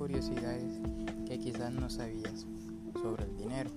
[0.00, 0.80] curiosidades
[1.26, 2.46] que quizás no sabías
[3.02, 3.68] sobre el dinero.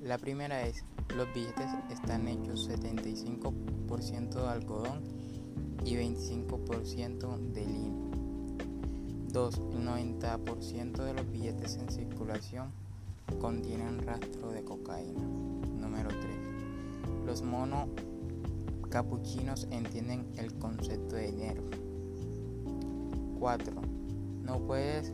[0.00, 0.84] La primera es,
[1.16, 5.02] los billetes están hechos 75% de algodón
[5.84, 8.10] y 25% de lino.
[9.32, 9.60] 2.
[9.72, 12.70] El 90% de los billetes en circulación
[13.40, 15.24] contienen rastro de cocaína.
[15.76, 16.20] Número 3.
[17.26, 17.88] Los monos
[18.90, 21.64] capuchinos entienden el concepto de dinero.
[23.40, 24.00] 4.
[24.42, 25.12] No puedes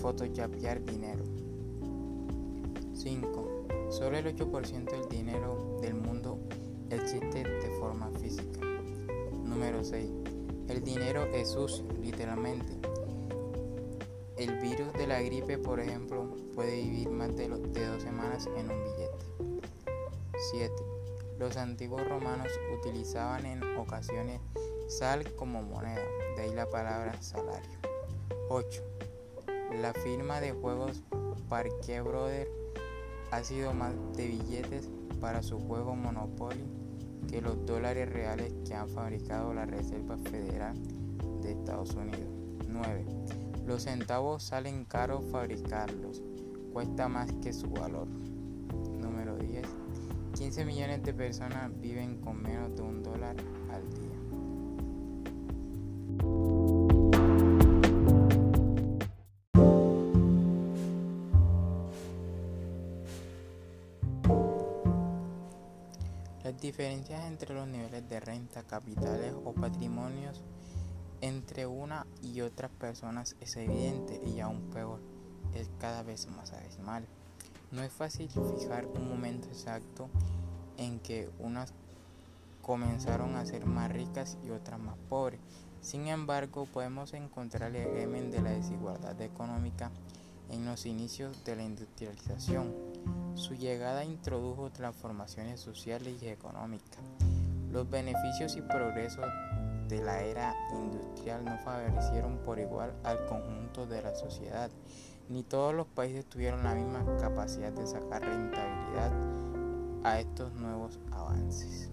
[0.00, 1.24] photoshopear dinero.
[2.94, 3.66] 5.
[3.90, 6.38] Solo el 8% del dinero del mundo
[6.90, 8.60] existe de forma física.
[9.44, 10.10] Número 6.
[10.68, 12.72] El dinero es sucio, literalmente.
[14.36, 18.70] El virus de la gripe, por ejemplo, puede vivir más de, de dos semanas en
[18.70, 19.56] un billete.
[20.50, 20.74] 7.
[21.38, 24.40] Los antiguos romanos utilizaban en ocasiones
[24.86, 26.02] sal como moneda,
[26.36, 27.78] de ahí la palabra salario.
[28.48, 28.82] 8.
[29.80, 31.02] La firma de juegos
[31.48, 32.48] Parque Brother
[33.30, 34.88] ha sido más de billetes
[35.20, 36.64] para su juego Monopoly
[37.28, 40.76] que los dólares reales que han fabricado la Reserva Federal
[41.42, 42.28] de Estados Unidos.
[42.68, 43.04] 9.
[43.66, 46.22] Los centavos salen caros fabricarlos,
[46.72, 48.06] cuesta más que su valor.
[49.00, 49.66] Número 10.
[50.34, 53.36] 15 millones de personas viven con menos de un dólar
[53.70, 54.25] al día.
[66.56, 70.42] Las diferencias entre los niveles de renta, capitales o patrimonios
[71.20, 75.02] entre una y otras personas es evidente y aún peor,
[75.52, 77.06] es cada vez más abismal.
[77.72, 80.08] No es fácil fijar un momento exacto
[80.78, 81.74] en que unas
[82.62, 85.40] comenzaron a ser más ricas y otras más pobres.
[85.82, 89.90] Sin embargo, podemos encontrar el elemento de la desigualdad económica
[90.48, 92.95] en los inicios de la industrialización.
[93.34, 97.00] Su llegada introdujo transformaciones sociales y económicas.
[97.70, 99.26] Los beneficios y progresos
[99.88, 104.70] de la era industrial no favorecieron por igual al conjunto de la sociedad,
[105.28, 109.12] ni todos los países tuvieron la misma capacidad de sacar rentabilidad
[110.04, 111.90] a estos nuevos avances.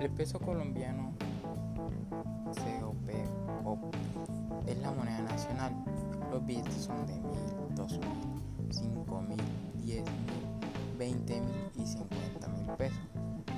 [0.00, 1.12] El peso colombiano
[3.62, 3.94] COP
[4.66, 5.74] es la moneda nacional.
[6.30, 9.36] Los billetes son de mil, dos mil, cinco mil,
[9.74, 12.98] diez mil, veinte mil y cincuenta mil pesos.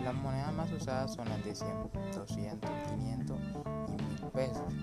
[0.02, 1.69] Las monedas más usadas son las de 100,
[2.12, 4.75] 200, 500 y 1000 pesos.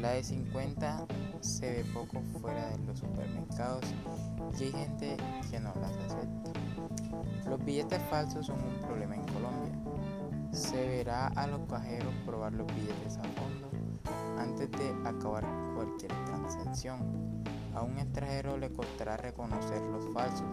[0.00, 1.06] La de 50
[1.40, 3.84] se ve poco fuera de los supermercados
[4.58, 5.16] y hay gente
[5.50, 6.52] que no las acepta.
[7.50, 9.74] Los billetes falsos son un problema en Colombia.
[10.52, 13.70] Se verá a los cajeros probar los billetes a fondo
[14.36, 15.44] antes de acabar
[15.74, 17.44] cualquier transacción.
[17.74, 20.46] A un extranjero le costará reconocer los falsos,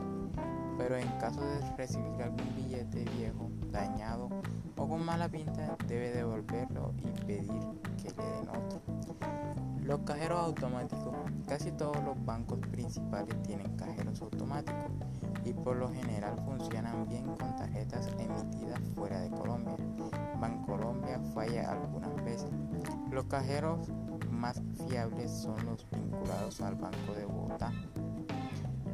[0.78, 4.30] pero en caso de recibir algún billete viejo, dañado
[4.78, 7.60] o con mala pinta, debe devolverlo y pedir
[7.98, 8.82] que le den otro.
[9.84, 11.16] Los cajeros automáticos.
[11.48, 14.92] Casi todos los bancos principales tienen cajeros automáticos
[15.48, 19.78] y por lo general funcionan bien con tarjetas emitidas fuera de Colombia.
[20.40, 22.50] Bancolombia falla algunas veces.
[23.12, 23.88] Los cajeros
[24.30, 27.72] más fiables son los vinculados al Banco de Bogotá,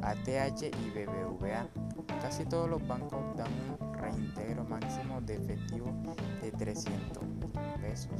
[0.02, 1.66] ATH y BBVA.
[2.22, 3.50] Casi todos los bancos dan
[3.80, 5.92] un reintegro máximo de efectivo
[6.40, 7.24] de 300
[7.80, 8.12] pesos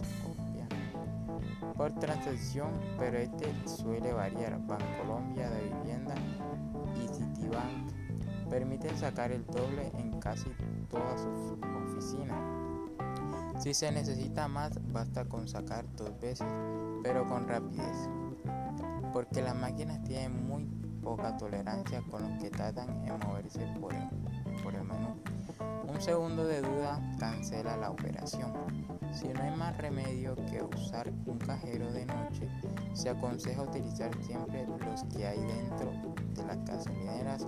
[1.76, 2.68] por transacción,
[2.98, 4.58] pero este suele variar.
[4.66, 6.14] Bancolombia de Vivienda
[6.96, 8.03] y Citibank
[8.48, 10.50] permiten sacar el doble en casi
[10.90, 12.40] todas sus oficinas.
[13.62, 16.46] Si se necesita más, basta con sacar dos veces,
[17.02, 18.08] pero con rapidez,
[19.12, 20.64] porque las máquinas tienen muy
[21.02, 23.94] poca tolerancia con los que tratan en moverse por
[24.62, 25.14] por el menú.
[25.86, 28.52] Un segundo de duda cancela la operación.
[29.12, 32.48] Si no hay más remedio que usar un cajero de noche,
[32.94, 35.92] se aconseja utilizar siempre los que hay dentro
[36.34, 37.46] de las gasolineras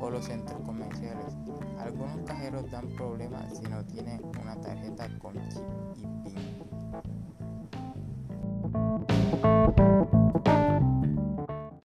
[0.00, 1.34] o los centros comerciales.
[1.78, 5.64] Algunos cajeros dan problemas si no tienen una tarjeta con chip
[5.96, 6.56] y PIN.